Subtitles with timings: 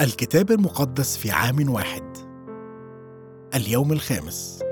[0.00, 2.16] الكتاب المقدس في عام واحد.
[3.54, 4.62] اليوم الخامس.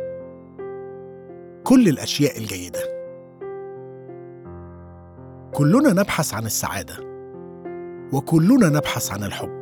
[1.64, 2.80] كل الأشياء الجيدة.
[5.54, 6.94] كلنا نبحث عن السعادة.
[8.12, 9.60] وكلنا نبحث عن الحب.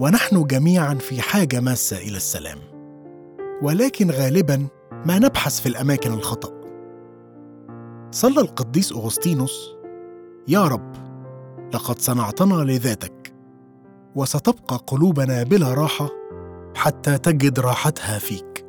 [0.00, 2.58] ونحن جميعا في حاجة ماسة إلى السلام.
[3.62, 4.66] ولكن غالبا
[5.06, 6.60] ما نبحث في الأماكن الخطأ.
[8.10, 9.74] صلى القديس أغسطينوس
[10.48, 10.92] يا رب
[11.74, 13.17] لقد صنعتنا لذاتك.
[14.18, 16.08] وستبقى قلوبنا بلا راحة
[16.76, 18.66] حتى تجد راحتها فيك.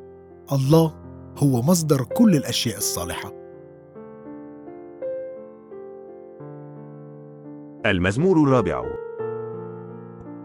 [0.52, 0.94] الله
[1.38, 3.32] هو مصدر كل الأشياء الصالحة.
[7.86, 8.84] المزمور الرابع.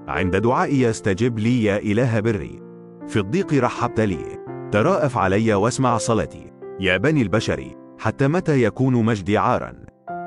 [0.09, 2.63] عند دعائي استجب لي يا إله بري.
[3.09, 4.45] في الضيق رحبت لي.
[4.73, 6.53] تراءف علي واسمع صلاتي.
[6.81, 9.75] يا بني البشر حتى متى يكون مجدي عارا؟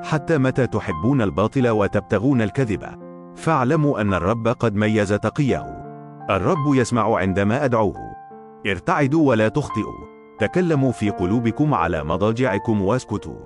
[0.02, 2.97] حتى متى تحبون الباطل وتبتغون الكذب؟
[3.38, 5.78] فاعلموا أن الرب قد ميز تقيه
[6.30, 7.96] الرب يسمع عندما أدعوه.
[8.66, 10.08] ارتعدوا ولا تخطئوا.
[10.38, 13.38] تكلموا في قلوبكم على مضاجعكم واسكتوا.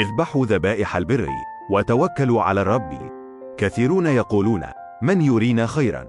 [0.00, 1.28] اذبحوا ذبائح البر
[1.70, 3.10] وتوكلوا على الرب.
[3.56, 4.62] كثيرون يقولون
[5.02, 6.06] من يرينا خيرا؟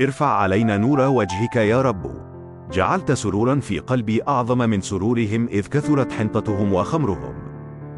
[0.00, 2.10] ارفع علينا نور وجهك يا رب.
[2.72, 7.34] جعلت سرورا في قلبي أعظم من سرورهم إذ كثرت حنطتهم وخمرهم.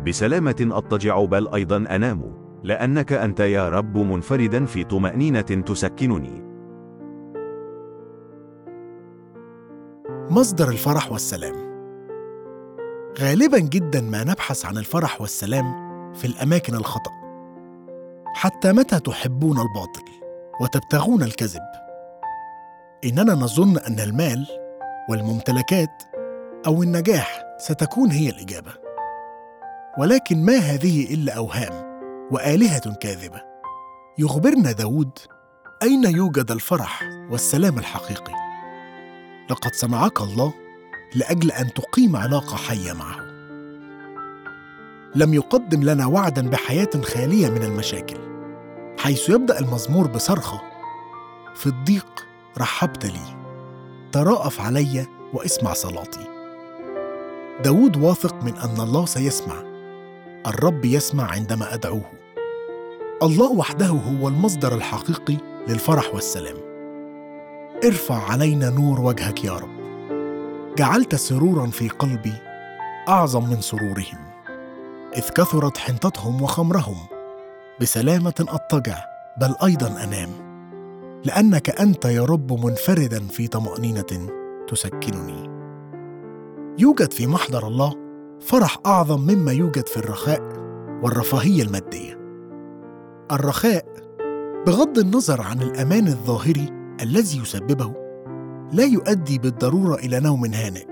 [0.07, 2.38] بسلامة أضطجع بل أيضا أنام.
[2.65, 6.49] لأنك أنت يا رب منفردا في طمأنينة تسكنني.
[10.31, 11.55] مصدر الفرح والسلام.
[13.21, 15.65] غالبا جدا ما نبحث عن الفرح والسلام
[16.15, 17.11] في الأماكن الخطأ
[18.35, 20.05] حتى متى تحبون الباطل
[20.61, 21.63] وتبتغون الكذب.
[23.05, 24.47] إننا نظن أن المال
[25.11, 26.03] والممتلكات
[26.67, 28.73] أو النجاح ستكون هي الإجابة.
[29.99, 31.98] ولكن ما هذه إلا أوهام.
[32.31, 33.43] وآلهة كاذبة.
[34.19, 35.19] يخبرنا داود
[35.83, 38.33] أين يوجد الفرح والسلام الحقيقي.
[39.51, 40.55] لقد صنعك الله
[41.15, 43.21] لأجل أن تقيم علاقة حية معه.
[45.15, 48.19] لم يقدم لنا وعدا بحياة خالية من المشاكل
[48.99, 50.61] حيث يبدأ المزمور بصرخه
[51.55, 52.27] في الضيق
[52.59, 53.39] رحبت لي
[54.13, 56.27] تراءف علي واسمع صلاتي.
[57.65, 59.68] داود واثق من أن الله سيسمع.
[60.47, 62.13] الرب يسمع عندما أدعوه.
[63.23, 65.37] الله وحده هو المصدر الحقيقي
[65.69, 66.57] للفرح والسلام.
[67.85, 69.79] ارفع علينا نور وجهك يا رب.
[70.77, 72.35] جعلت سرورا في قلبي
[73.09, 74.19] أعظم من سرورهم.
[75.17, 76.97] إذ كثرت حنطتهم وخمرهم.
[77.81, 79.05] بسلامة أضطجع
[79.41, 80.31] بل أيضا أنام.
[81.25, 84.29] لأنك أنت يا رب منفردا في طمأنينة
[84.69, 85.51] تسكنني.
[86.79, 88.08] يوجد في محضر الله
[88.41, 90.43] فرح أعظم مما يوجد في الرخاء
[91.03, 92.19] والرفاهية المادية.
[93.33, 93.85] الرخاء
[94.67, 96.69] بغض النظر عن الأمان الظاهري
[97.03, 97.95] الذي يسببه
[98.73, 100.87] لا يؤدي بالضرورة إلى نوم هانئ.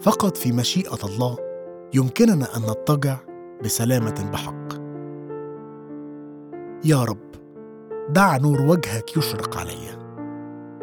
[0.00, 1.36] فقط في مشيئة الله
[1.94, 3.16] يمكننا أن نضطجع
[3.64, 4.74] بسلامة بحق.
[6.84, 7.34] يا رب
[8.10, 10.04] دع نور وجهك يشرق علي.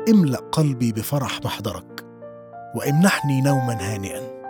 [0.09, 2.05] املأ قلبي بفرح محضرك
[2.75, 4.40] وامنحني نوما هانئا.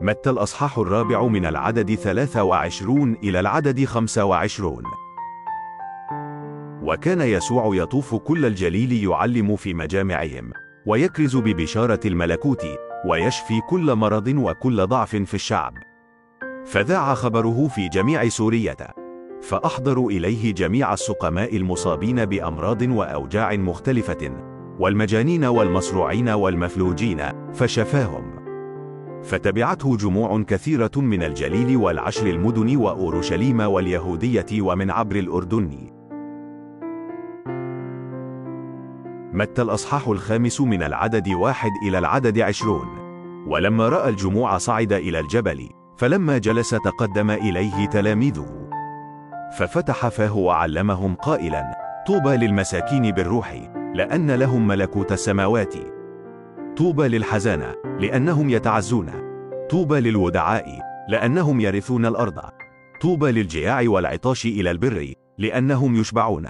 [0.00, 4.82] متى الأصحاح الرابع من العدد 23 إلى العدد 25
[6.82, 10.50] وكان يسوع يطوف كل الجليل يعلم في مجامعهم
[10.86, 12.64] ويكرز ببشارة الملكوت
[13.06, 15.74] ويشفي كل مرض وكل ضعف في الشعب.
[16.66, 18.76] فذاع خبره في جميع سورية
[19.42, 24.32] فأحضروا إليه جميع السقماء المصابين بأمراض وأوجاع مختلفة
[24.78, 27.22] والمجانين والمصروعين والمفلوجين
[27.52, 28.27] فشفاهم.
[29.22, 35.90] فتبعته جموع كثيرة من الجليل والعشر المدن وأورشليم واليهودية ومن عبر الأردن.
[39.32, 42.86] متى الأصحاح الخامس من العدد واحد إلى العدد عشرون.
[43.48, 45.68] ولما رأى الجموع صعد إلى الجبل
[45.98, 48.68] فلما جلس تقدم إليه تلاميذه.
[49.58, 55.97] ففتح فاه وعلمهم قائلا طوبى للمساكين بالروح لأن لهم ملكوت السماوات.
[56.78, 59.10] طوبى للحزانة لأنهم يتعزون.
[59.70, 60.64] طوبى للودعاء
[61.08, 62.40] لأنهم يرثون الأرض.
[63.00, 66.46] طوبى للجياع والعطاش إلى البر لأنهم يشبعون.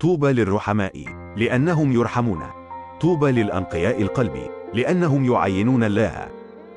[0.00, 1.04] طوبى للرحماء
[1.36, 2.42] لأنهم يرحمون.
[3.00, 4.32] طوبى للأنقياء القلب
[4.74, 6.28] لأنهم يعينون الله.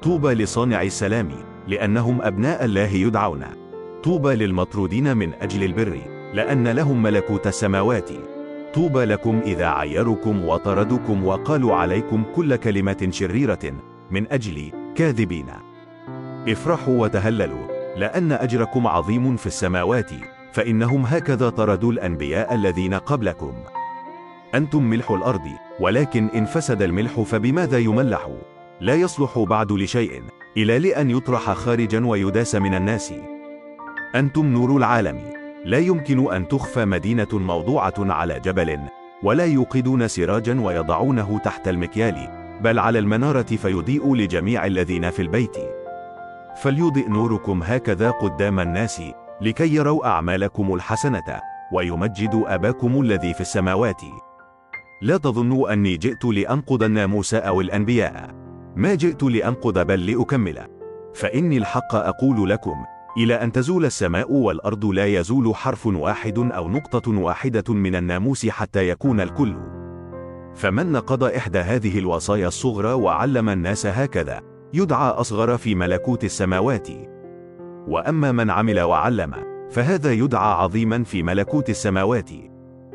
[0.02, 1.30] طوبى لصانع السلام
[1.68, 3.44] لأنهم أبناء الله يدعون.
[4.04, 6.00] طوبى للمطرودين من أجل البر
[6.34, 8.10] لأن لهم ملكوت السماوات.
[8.76, 13.74] طوبى لكم إذا عيركم وطردكم وقالوا عليكم كل كلمة شريرة
[14.12, 15.46] من أجل كاذبين.
[16.48, 20.12] افرحوا وتهللوا لأن أجركم عظيم في السماوات
[20.54, 23.54] فإنهم هكذا طردوا الأنبياء الذين قبلكم.
[24.56, 25.48] أنتم ملح الأرض
[25.80, 28.30] ولكن إن فسد الملح فبماذا يملح؟
[28.82, 30.24] لا يصلح بعد لشيء
[30.58, 33.14] إلى لأن يطرح خارجا ويداس من الناس.
[34.16, 35.35] أنتم نور العالم.
[35.66, 38.80] لا يمكن أن تخفى مدينة موضوعة على جبل
[39.24, 42.28] ولا يوقدون سراجا ويضعونه تحت المكيال
[42.62, 45.58] بل على المنارة فيضيء لجميع الذين في البيت.
[46.62, 49.02] فليضئ نوركم هكذا قدام الناس
[49.42, 51.42] لكي يروا أعمالكم الحسنة
[51.74, 54.02] ويمجدوا أباكم الذي في السماوات.
[55.02, 58.30] لا تظنوا أني جئت لأنقض الناموس أو الأنبياء.
[58.76, 60.68] ما جئت لأنقض بل لأكمل.
[61.14, 62.76] فإني الحق أقول لكم
[63.18, 68.90] إلى أن تزول السماء والأرض لا يزول حرف واحد أو نقطة واحدة من الناموس حتى
[68.90, 69.56] يكون الكل.
[70.56, 74.42] فمن نقض إحدى هذه الوصايا الصغرى وعلم الناس هكذا
[74.74, 76.88] يدعى أصغر في ملكوت السماوات.
[77.88, 79.34] وأما من عمل وعلم
[79.70, 82.30] فهذا يدعى عظيما في ملكوت السماوات.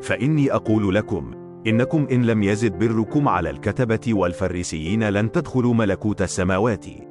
[0.01, 1.31] فإني أقول لكم
[1.67, 7.10] إنكم إن لم يزد بركم على الكتبة والفريسيين لن تدخلوا ملكوت السماوات.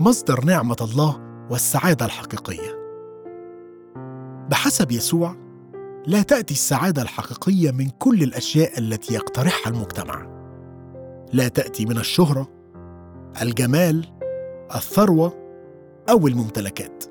[0.00, 2.78] مصدر نعمة الله والسعادة الحقيقية.
[4.50, 5.36] بحسب يسوع،
[6.06, 10.26] لا تأتي السعادة الحقيقية من كل الأشياء التي يقترحها المجتمع.
[11.32, 12.48] لا تأتي من الشهرة،
[13.42, 14.06] الجمال،
[14.74, 15.32] الثروة
[16.10, 17.04] أو الممتلكات.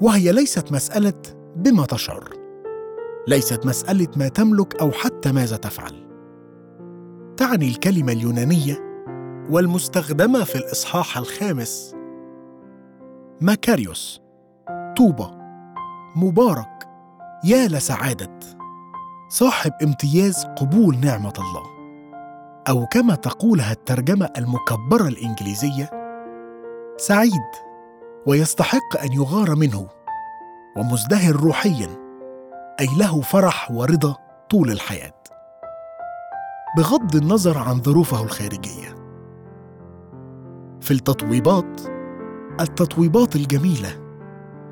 [0.00, 1.22] وهي ليست مسألة
[1.56, 2.28] بما تشعر.
[3.28, 6.08] ليست مسألة ما تملك أو حتى ماذا تفعل.
[7.36, 8.91] تعني الكلمة اليونانية
[9.50, 11.94] والمستخدمة في الإصحاح الخامس.
[13.40, 14.22] ماكاريوس
[14.96, 15.30] طوبى
[16.16, 16.88] مبارك
[17.44, 18.38] يا لسعادة.
[19.28, 21.62] صاحب امتياز قبول نعمة الله.
[22.68, 25.90] أو كما تقولها الترجمة المكبرة الإنجليزية
[26.96, 27.50] سعيد
[28.26, 29.88] ويستحق أن يغار منه.
[30.76, 31.88] ومزدهر روحيا
[32.80, 34.16] أي له فرح ورضا
[34.50, 35.22] طول الحياة.
[36.76, 39.01] بغض النظر عن ظروفه الخارجية.
[40.82, 41.80] في التطويبات.
[42.60, 44.02] التطويبات الجميلة.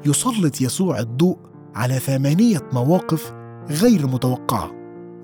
[0.06, 1.38] يسلط يسوع الضوء
[1.74, 3.32] على ثمانية مواقف
[3.70, 4.70] غير متوقعة.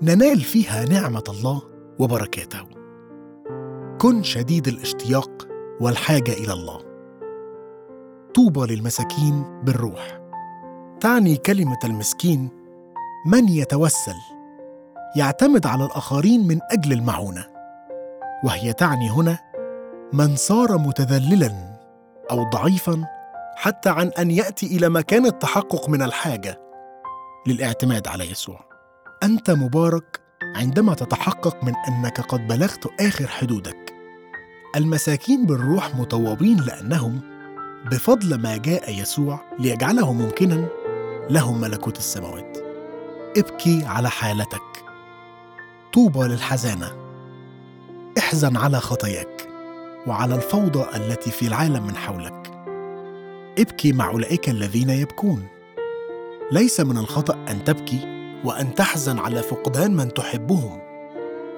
[0.01, 1.61] ننال فيها نعمة الله
[1.99, 2.59] وبركاته.
[4.01, 5.47] كن شديد الاشتياق
[5.81, 6.79] والحاجة إلى الله.
[8.35, 10.19] طوبى للمساكين بالروح.
[10.99, 12.49] تعني كلمة المسكين
[13.25, 14.17] من يتوسل.
[15.15, 17.45] يعتمد على الآخرين من أجل المعونة.
[18.43, 19.46] وهي تعني هنا
[20.13, 21.79] من صار متذللا
[22.31, 23.05] أو ضعيفا
[23.55, 26.61] حتى عن أن يأتي إلى مكان التحقق من الحاجة
[27.47, 28.59] للاعتماد على يسوع.
[29.23, 30.19] أنت مبارك
[30.55, 33.93] عندما تتحقق من أنك قد بلغت آخر حدودك.
[34.75, 37.21] المساكين بالروح مطوبين لأنهم
[37.91, 40.67] بفضل ما جاء يسوع ليجعله ممكنا
[41.29, 42.57] لهم ملكوت السماوات.
[43.37, 44.85] ابكي على حالتك.
[45.93, 46.91] طوبى للحزانة.
[48.17, 49.36] احزن على خطاياك.
[50.07, 52.51] وعلى الفوضى التي في العالم من حولك.
[53.59, 55.47] ابكي مع أولئك الذين يبكون.
[56.51, 57.99] ليس من الخطأ أن تبكي
[58.45, 60.79] وأن تحزن على فقدان من تحبهم.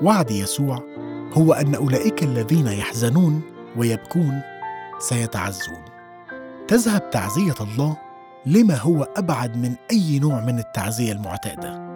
[0.01, 0.83] وعد يسوع
[1.33, 3.41] هو أن أولئك الذين يحزنون
[3.77, 4.41] ويبكون
[4.99, 5.85] سيتعزون.
[6.67, 7.97] تذهب تعزية الله
[8.45, 11.89] لما هو أبعد من أي نوع من التعزية المعتادة.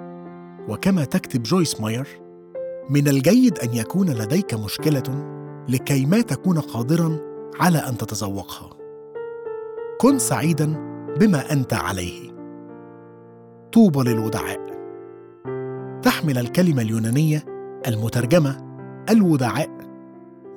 [0.68, 2.08] وكما تكتب جويس ماير
[2.90, 5.04] من الجيد أن يكون لديك مشكلة
[5.70, 7.20] لكي ما تكون قادرا
[7.60, 8.70] على أن تتذوقها.
[10.02, 10.66] كن سعيدا
[11.20, 12.32] بما أنت عليه.
[13.74, 14.74] طوبى للودعاء.
[16.02, 17.46] تحمل الكلمة اليونانية
[17.88, 18.58] المترجمة
[19.10, 19.70] الودعاء.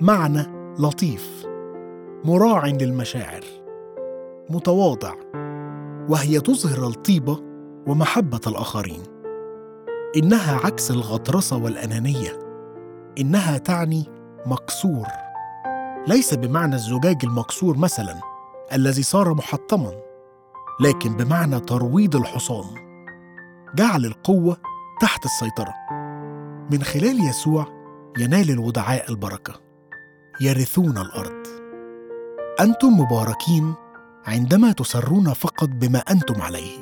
[0.01, 0.43] معنى
[0.79, 1.47] لطيف.
[2.25, 3.45] مراع للمشاعر.
[4.51, 5.15] متواضع.
[6.09, 7.41] وهي تظهر الطيبة
[7.87, 9.03] ومحبة الآخرين.
[10.17, 12.39] إنها عكس الغطرسة والأنانية.
[13.21, 14.05] إنها تعني
[14.47, 15.07] مكسور
[16.07, 18.21] ليس بمعنى الزجاج المكسور مثلا
[18.73, 19.93] الذي صار محطما
[20.81, 22.65] لكن بمعنى ترويض الحصان.
[23.75, 24.57] جعل القوة
[25.01, 25.75] تحت السيطرة.
[26.73, 27.67] من خلال يسوع
[28.19, 29.55] ينال الودعاء البركة.
[30.41, 31.47] يرثون الأرض.
[32.61, 33.75] أنتم مباركين
[34.27, 36.79] عندما تسرون فقط بما أنتم عليه.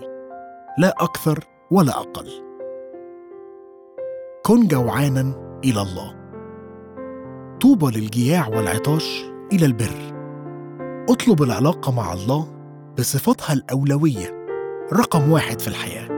[0.79, 2.31] لا أكثر ولا أقل.
[4.47, 5.21] كن جوعانا
[5.65, 6.24] إلى الله.
[7.65, 10.15] طوبى للجياع والعطاش إلى البر.
[11.09, 12.49] اطلب العلاقة مع الله
[12.99, 14.47] بصفتها الأولوية
[14.93, 16.09] رقم واحد في الحياة.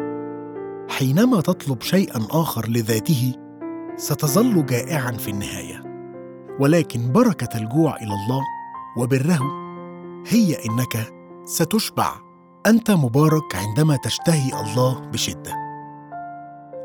[0.90, 3.34] حينما تطلب شيئا آخر لذاته
[3.96, 5.82] ستظل جائعا في النهاية.
[6.60, 8.42] ولكن بركة الجوع إلى الله
[8.98, 9.40] وبره
[10.28, 11.12] هي إنك
[11.44, 12.12] ستشبع.
[12.66, 15.52] أنت مبارك عندما تشتهي الله بشدة.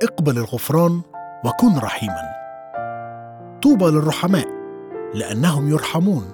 [0.03, 1.01] اقبل الغفران
[1.45, 2.40] وكن رحيما.
[3.63, 4.47] طوبى للرحماء
[5.13, 6.31] لأنهم يرحمون.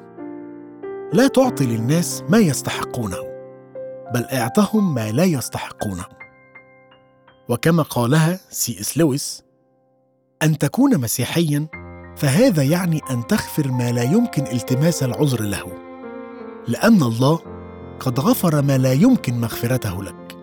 [1.14, 3.18] لا تعطي للناس ما يستحقونه
[4.14, 6.06] بل اعطهم ما لا يستحقونه.
[7.50, 9.44] وكما قالها سي إس لويس
[10.44, 11.68] أن تكون مسيحيا
[12.18, 15.66] فهذا يعني أن تغفر ما لا يمكن التماس العذر له
[16.68, 17.40] لأن الله
[18.00, 20.38] قد غفر ما لا يمكن مغفرته لك.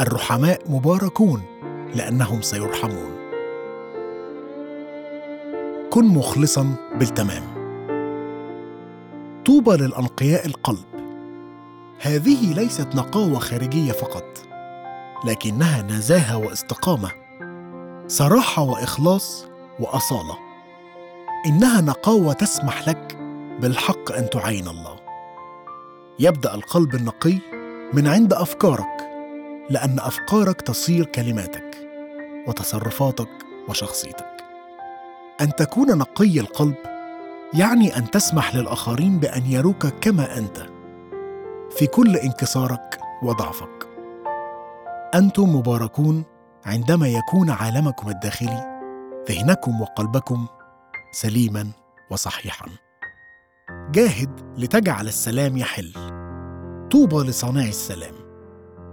[0.00, 1.42] الرحماء مباركون
[1.94, 3.13] لأنهم سيرحمون.
[5.94, 7.42] كن مخلصا بالتمام.
[9.46, 10.84] طوبى للأنقياء القلب.
[12.00, 14.38] هذه ليست نقاوة خارجية فقط
[15.24, 17.10] لكنها نزاهة واستقامة
[18.06, 19.46] صراحة وإخلاص
[19.80, 20.36] وأصالة.
[21.46, 23.18] إنها نقاوة تسمح لك
[23.60, 24.96] بالحق أن تعاين الله.
[26.18, 27.38] يبدأ القلب النقي
[27.92, 28.96] من عند أفكارك
[29.70, 31.76] لأن أفكارك تصير كلماتك
[32.48, 33.30] وتصرفاتك
[33.68, 34.33] وشخصيتك.
[35.40, 36.74] أن تكون نقي القلب
[37.54, 40.66] يعني أن تسمح للآخرين بأن يروك كما أنت.
[41.70, 43.88] في كل انكسارك وضعفك.
[45.14, 46.24] أنتم مباركون
[46.66, 48.80] عندما يكون عالمكم الداخلي
[49.30, 50.46] ذهنكم وقلبكم
[51.12, 51.70] سليما
[52.10, 52.66] وصحيحا.
[53.90, 55.92] جاهد لتجعل السلام يحل.
[56.90, 58.14] طوبى لصانع السلام.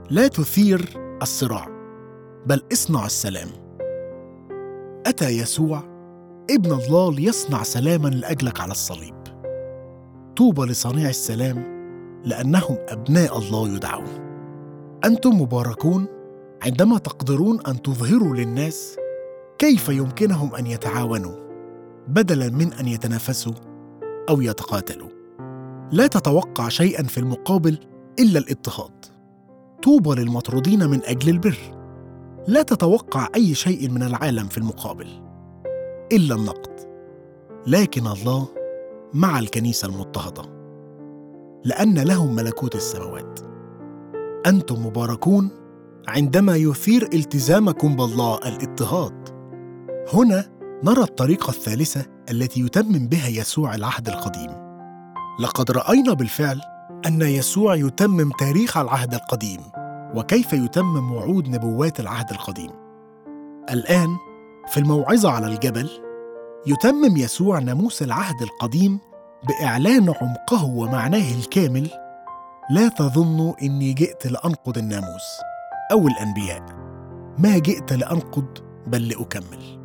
[0.10, 0.90] لا تثير
[1.22, 1.68] الصراع
[2.46, 3.48] بل اصنع السلام.
[5.06, 5.91] أتى يسوع
[6.52, 9.16] ابن الله ليصنع سلاما لأجلك على الصليب.
[10.36, 11.64] طوبى لصانع السلام
[12.26, 14.08] لأنهم أبناء الله يدعون.
[15.06, 16.06] أنتم مباركون
[16.64, 18.98] عندما تقدرون أن تظهروا للناس
[19.58, 21.36] كيف يمكنهم أن يتعاونوا
[22.08, 23.54] بدلا من أن يتنافسوا
[24.30, 25.10] أو يتقاتلوا.
[25.92, 27.78] لا تتوقع شيئا في المقابل
[28.20, 29.06] إلا الاضطهاد
[29.84, 31.58] طوبى للمطرودين من أجل البر.
[32.48, 35.31] لا تتوقع أي شيء من العالم في المقابل.
[36.12, 36.72] إلا النقد.
[37.68, 38.48] لكن الله
[39.14, 40.44] مع الكنيسة المضطهدة.
[41.66, 43.40] لأن لهم ملكوت السماوات.
[44.48, 45.50] أنتم مباركون
[46.08, 49.30] عندما يثير التزامكم بالله الاضطهاد.
[50.14, 50.50] هنا
[50.84, 54.52] نرى الطريقة الثالثة التي يتمم بها يسوع العهد القديم.
[55.40, 56.62] لقد رأينا بالفعل
[57.06, 59.60] أن يسوع يتمم تاريخ العهد القديم
[60.16, 62.72] وكيف يتمم وعود نبوات العهد القديم.
[63.72, 64.10] الآن
[64.72, 65.90] في الموعظة على الجبل
[66.68, 69.00] يتمم يسوع ناموس العهد القديم
[69.48, 71.90] بإعلان عمقه ومعناه الكامل
[72.70, 75.24] لا تظنوا إني جئت لأنقض الناموس
[75.92, 76.66] أو الأنبياء
[77.40, 79.82] ما جئت لأنقض بل لأكمل.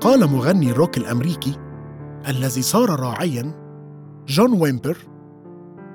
[0.00, 1.58] قال مغني الروك الأمريكي
[2.28, 3.54] الذي صار راعيا
[4.26, 4.96] جون ويمبر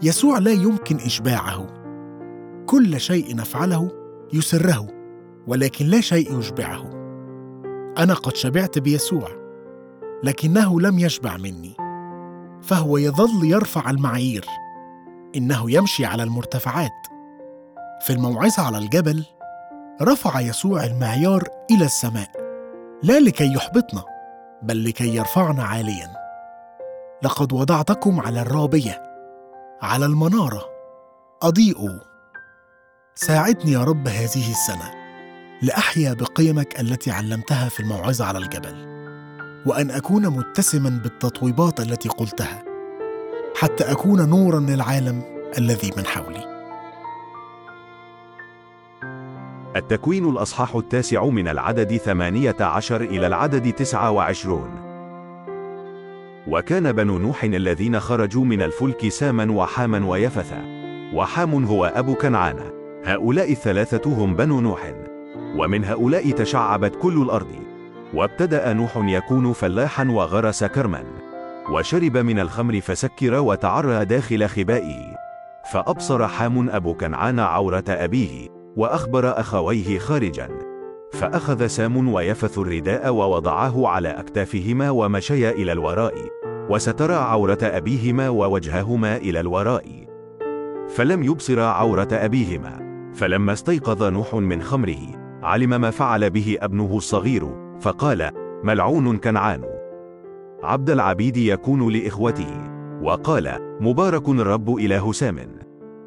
[0.04, 1.68] يسوع لا يمكن إشباعه
[2.66, 3.92] كل شيء نفعله
[4.34, 4.88] يسره
[5.48, 6.97] ولكن لا شيء يشبعه.
[7.98, 9.30] أنا قد شبعت بيسوع
[10.24, 11.76] لكنه لم يشبع مني
[12.62, 14.46] فهو يظل يرفع المعايير
[15.36, 16.92] إنه يمشي على المرتفعات.
[18.02, 19.26] في الموعظه على الجبل
[20.02, 22.32] رفع يسوع المعيار إلى السماء
[23.04, 24.04] لا لكي يحبطنا
[24.62, 26.14] بل لكي يرفعنا عاليا.
[27.24, 29.04] لقد وضعتكم على الرابية
[29.82, 30.66] على المنارة
[31.42, 32.00] اضيئوا
[33.16, 35.07] ساعدني يا رب هذه السنة.
[35.62, 38.88] لأحيا بقيمك التي علمتها في الموعظة على الجبل
[39.66, 42.64] وأن أكون متسما بالتطويبات التي قلتها
[43.56, 45.22] حتى أكون نورا للعالم
[45.58, 46.58] الذي من حولي.
[49.76, 54.70] التكوين الأصحاح التاسع من العدد ثمانية عشر إلى العدد تسعة وعشرون.
[56.48, 60.62] وكان بنو نوح الذين خرجوا من الفلك ساما وحاما ويفثا.
[61.14, 62.60] وحام هو أبو كنعان.
[63.06, 65.07] هؤلاء الثلاثة هم بنو نوح.
[65.58, 67.48] ومن هؤلاء تشعبت كل الأرض.
[68.14, 71.04] وابتدأ نوح يكون فلاحا وغرس كرما.
[71.72, 75.16] وشرب من الخمر فسكر وتعرى داخل خبائه.
[75.74, 78.48] فأبصر حام أبو كنعان عورة أبيه
[78.78, 80.50] وأخبر أخويه خارجا.
[81.14, 86.16] فأخذ سام ويفث الرداء ووضعاه على أكتافهما ومشيا إلى الوراء.
[86.70, 90.08] وسترى عورة أبيهما ووجههما إلى الوراء.
[90.90, 92.88] فلم يبصرا عورة أبيهما.
[93.14, 97.48] فلما استيقظ نوح من خمره علم ما فعل به ابنه الصغير
[97.80, 98.32] فقال
[98.64, 99.64] ملعون كنعان.
[100.64, 102.68] عبد العبيد يكون لإخوته.
[103.02, 105.40] وقال مبارك الرب إله سام.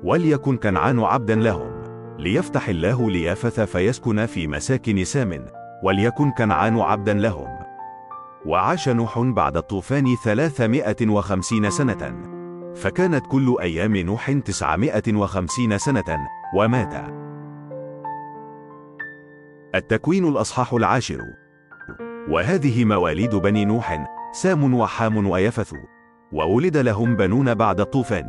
[0.05, 1.71] وليكن كنعان عبدا لهم.
[2.19, 5.47] ليفتح الله ليافث فيسكن في مساكن سام.
[5.85, 7.49] وليكن كنعان عبدا لهم.
[8.47, 12.31] وعاش نوح بعد الطوفان ثلاثمائة وخمسين سنة.
[12.75, 16.17] فكانت كل أيام نوح تسعمائة وخمسين سنة
[16.57, 17.20] ومات.
[19.75, 21.21] التكوين الأصحاح العاشر.
[22.31, 25.73] وهذه مواليد بني نوح سام وحام ويفث
[26.33, 28.27] وولد لهم بنون بعد الطوفان.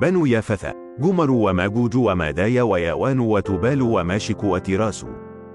[0.00, 5.06] بنو يافث جمر وماجوج ومادايا وياوان وتبال وماشك وتراس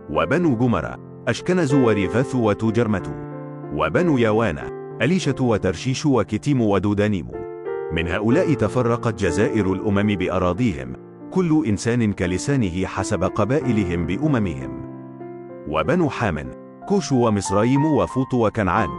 [0.10, 0.96] وبنو جمر
[1.28, 3.32] أشكنز وريفاث وتجرمة
[3.76, 4.58] وبنو ياوان
[5.02, 7.28] أليشة وترشيش وكتيم ودودانيم.
[7.94, 10.94] من هؤلاء تفرقت جزائر الأمم بأراضيهم.
[11.32, 14.91] كل إنسان كلسانه حسب قبائلهم بأممهم.
[15.68, 16.52] وبنو حام
[16.88, 18.90] كوش ومصرايم وفوط وكنعان.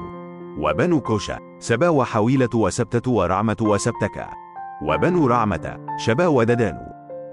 [0.59, 4.28] وبنو كوشا سبا وحويلة وسبتة ورعمة وسبتكا
[4.83, 6.78] وبنو رعمة شبا وددان.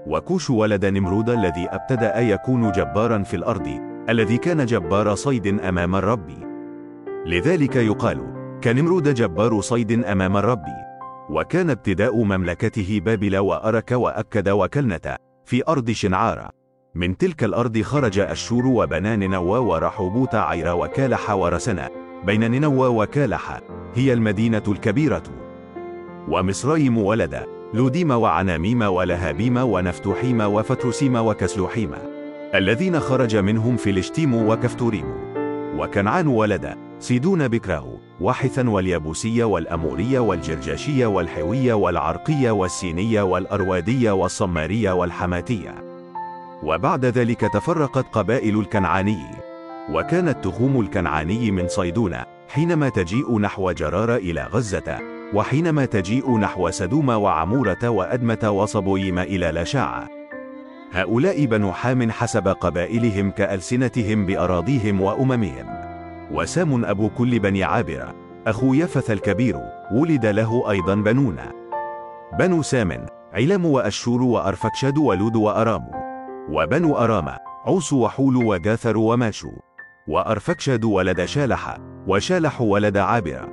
[0.06, 6.30] وكوش ولد نمرود الذي أبتدأ يكون جبارا في الأرض الذي كان جبار صيد أمام الرب.
[7.26, 8.34] لذلك يقال
[8.64, 10.64] كنمرود جبار صيد أمام الرب.
[11.30, 16.50] وكان ابتداء مملكته بابل وأرك وأكد وكلنة في أرض شنعار.
[16.94, 21.90] من تلك الأرض خرج أشور وبنى نينوى ورحوبوت عير وكالح ورسنا.
[22.26, 23.60] بين نينوى وكالح
[23.94, 25.22] هي المدينة الكبيرة.
[26.28, 31.90] ومصريم ولد لوديم وعناميم ولهابيم ونفتوحيم وفترسيم وكسلوحيم.
[32.54, 35.04] الذين خرج منهم فيلشتيم وكفتوريم.
[35.78, 45.89] وكنعان ولد سيدون بكره وحثا واليابوسية والأمورية والجرجاشية والحوية والعرقية والسينية والأروادية والصمارية والحماتية
[46.70, 49.26] وبعد ذلك تفرقت قبائل الكنعاني.
[49.92, 52.16] وكانت تخوم الكنعاني من صيدون
[52.48, 54.98] حينما تجيء نحو جرار إلى غزة
[55.34, 60.08] وحينما تجيء نحو سدوم وعمورة وأدمة وصبويم إلى لشاع.
[60.92, 65.66] هؤلاء بنو حام حسب قبائلهم كألسنتهم بأراضيهم وأممهم.
[66.32, 68.14] وسام أبو كل بني عابرة
[68.46, 69.56] أخو يفث الكبير
[69.92, 71.36] ولد له أيضا بنون.
[72.38, 75.99] بنو سام علم وأشور وأرفكشد ولود وأرام.
[76.48, 77.28] وبنو أرام
[77.66, 79.50] عوس وحول وجاثر وماشو.
[80.08, 83.48] وأرفكشد ولد شالح وشالح ولد عابر.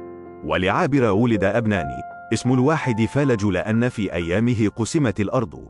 [0.45, 2.01] ولعابر ولد أبناني
[2.33, 5.67] اسم الواحد فالج لأن في أيامه قسمت الأرض.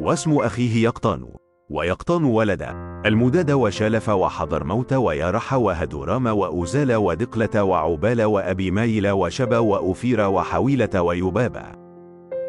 [0.00, 1.28] واسم أخيه يقطان.
[1.70, 2.62] ويقطان ولد.
[3.06, 11.86] المداد وشالف وحضر موت ويرح وهدورام وأوزال ودقلة وعبال وأبي مايل وشبا وأفير وحويلة ويبابا.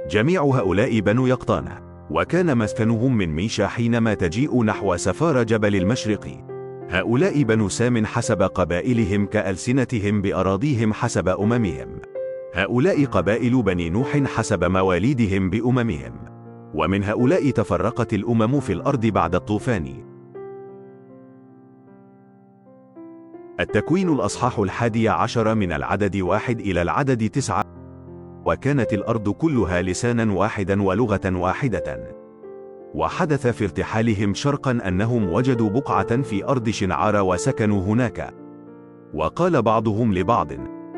[0.10, 1.87] جميع هؤلاء بنو يقطان.
[2.10, 6.43] وكان مسكنهم من ميشا حينما تجيء نحو سفار جبل المشرق.
[6.89, 12.00] هؤلاء بنو سام حسب قبائلهم كألسنتهم بأراضيهم حسب أممهم.
[12.54, 16.13] هؤلاء قبائل بني نوح حسب مواليدهم بأممهم.
[16.74, 20.04] ومن هؤلاء تفرقت الأمم في الأرض بعد الطوفان.
[23.60, 27.63] التكوين الأصحاح الحادي عشر من العدد واحد إلى العدد تسعة.
[28.47, 32.17] وكانت الأرض كلها لسانا واحدا ولغة واحدة.
[32.95, 38.33] وحدث في ارتحالهم شرقا أنهم وجدوا بقعة في أرض شنعار وسكنوا هناك.
[39.13, 40.47] وقال بعضهم لبعض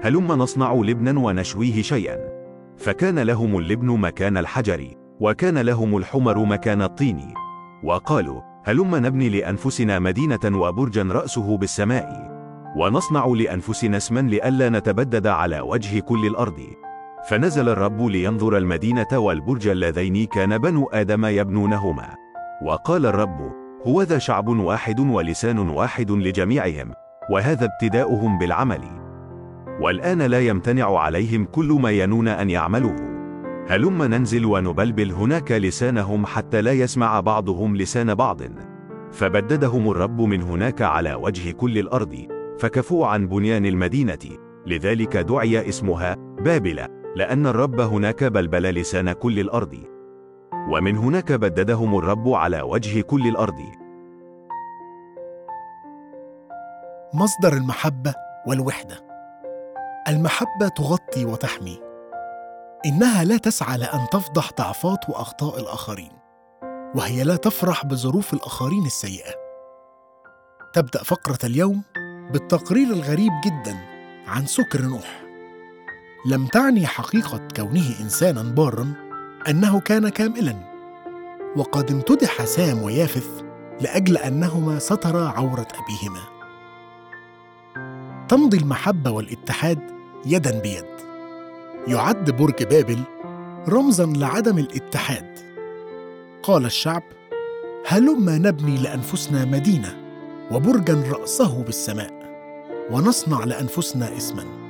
[0.01, 2.17] هلم نصنع لبنا ونشويه شيئا.
[2.77, 4.87] فكان لهم اللبن مكان الحجر
[5.19, 7.33] وكان لهم الحمر مكان الطين.
[7.83, 12.29] وقالوا هلم نبني لأنفسنا مدينة وبرجا رأسه بالسماء.
[12.77, 16.88] ونصنع لأنفسنا اسما لئلا نتبدد على وجه كل الأرض.
[17.27, 22.15] فنزل الرب لينظر المدينة والبرج اللذين كان بنو آدم يبنونهما.
[22.65, 23.51] وقال الرب
[23.87, 26.91] هو ذا شعب واحد ولسان واحد لجميعهم
[27.31, 28.81] وهذا ابتداؤهم بالعمل.
[29.81, 32.95] والآن لا يمتنع عليهم كل ما ينون أن يعملوه.
[33.67, 38.41] هلم ننزل ونبلبل هناك لسانهم حتى لا يسمع بعضهم لسان بعض.
[39.11, 42.27] فبددهم الرب من هناك على وجه كل الأرض
[42.59, 44.37] فكفوا عن بنيان المدينة.
[44.67, 46.98] لذلك دعي اسمها بابل.
[47.19, 49.83] لأن الرب هناك بلبل لسان كل الأرض.
[50.69, 53.61] ومن هناك بددهم الرب على وجه كل الأرض.
[57.13, 58.13] مصدر المحبة
[58.47, 58.95] والوحدة.
[60.07, 61.79] المحبة تغطي وتحمي.
[62.85, 66.11] إنها لا تسعى لأن تفضح ضعفات وأخطاء الآخرين.
[66.95, 69.31] وهي لا تفرح بظروف الآخرين السيئة.
[70.73, 71.83] تبدأ فقرة اليوم
[72.31, 73.77] بالتقرير الغريب جدا
[74.27, 75.28] عن سكر نوح.
[76.25, 78.93] لم تعني حقيقة كونه إنسانا بارا
[79.49, 80.55] أنه كان كاملا.
[81.55, 83.43] وقد امتدح سام ويافث
[83.81, 86.21] لأجل أنهما سترا عورة أبيهما.
[88.27, 89.79] تمضي المحبة والاتحاد
[90.25, 90.85] يدا بيد.
[91.87, 92.99] يعد برج بابل
[93.67, 95.39] رمزا لعدم الاتحاد.
[96.43, 97.03] قال الشعب
[97.87, 99.95] هلما نبني لأنفسنا مدينة
[100.51, 102.13] وبرجا رأسه بالسماء
[102.91, 104.68] ونصنع لأنفسنا اسما.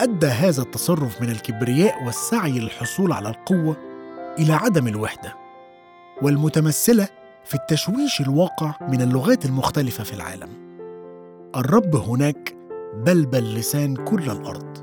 [0.00, 3.76] أدى هذا التصرف من الكبرياء والسعي للحصول على القوة
[4.38, 5.34] إلى عدم الوحدة
[6.22, 7.08] والمتمثلة
[7.44, 10.48] في التشويش الواقع من اللغات المختلفة في العالم.
[11.56, 12.56] الرب هناك
[12.96, 14.78] بلبل لسان كل الأرض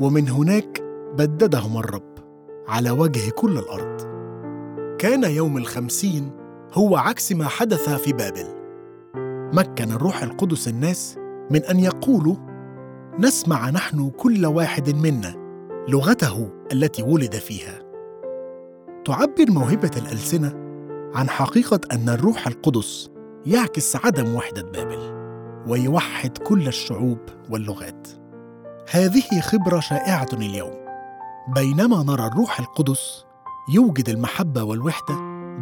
[0.00, 0.82] ومن هناك
[1.18, 2.14] بددهم الرب
[2.68, 4.00] على وجه كل الأرض.
[4.98, 6.30] كان يوم الخمسين
[6.72, 8.46] هو عكس ما حدث في بابل.
[9.54, 11.18] مكن الروح القدس الناس
[11.50, 12.49] من أن يقولوا
[13.20, 15.34] نسمع نحن كل واحد منا
[15.88, 17.78] لغته التي ولد فيها.
[19.04, 20.52] تعبر موهبة الألسنة
[21.14, 23.10] عن حقيقة أن الروح القدس
[23.46, 24.98] يعكس عدم وحدة بابل
[25.68, 27.18] ويوحد كل الشعوب
[27.50, 28.08] واللغات.
[28.90, 30.74] هذه خبرة شائعة اليوم.
[31.54, 33.24] بينما نرى الروح القدس
[33.74, 35.14] يوجد المحبة والوحدة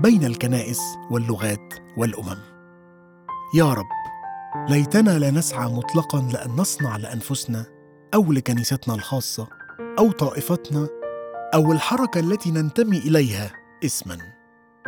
[0.03, 2.39] بين الكنائس واللغات والأمم.
[3.55, 3.98] يا رب
[4.69, 7.67] ليتنا لا نسعى مطلقا لأن نصنع لأنفسنا
[8.15, 9.49] أو لكنيستنا الخاصة
[9.99, 10.89] أو طائفتنا
[11.55, 13.53] أو الحركة التي ننتمي إليها
[13.85, 14.19] اسما.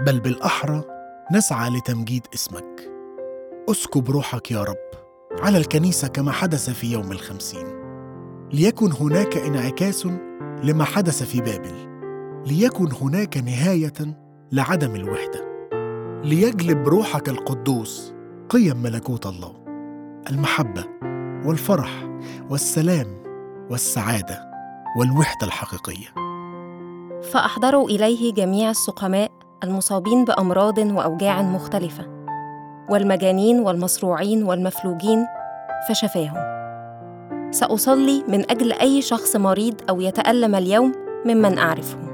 [0.06, 0.85] بل بالأحرى
[1.33, 2.90] نسعى لتمجيد اسمك.
[3.70, 4.90] أسكب روحك يا رب
[5.40, 7.66] على الكنيسة كما حدث في يوم الخمسين.
[8.52, 10.06] ليكن هناك انعكاس
[10.62, 11.90] لما حدث في بابل.
[12.46, 14.18] ليكن هناك نهاية
[14.52, 15.50] لعدم الوحدة.
[16.24, 18.14] ليجلب روحك القدوس
[18.48, 19.59] قيم ملكوت الله.
[20.28, 20.85] المحبة
[21.46, 21.90] والفرح
[22.50, 23.06] والسلام
[23.70, 24.50] والسعادة
[24.98, 26.06] والوحدة الحقيقية.
[27.33, 29.30] فأحضروا إليه جميع السقماء
[29.64, 32.06] المصابين بأمراض وأوجاع مختلفة
[32.90, 35.26] والمجانين والمصروعين والمفلوجين
[35.88, 36.61] فشفاهم.
[37.52, 40.92] سأصلي من أجل أي شخص مريض أو يتألم اليوم
[41.26, 42.09] ممن أعرفهم.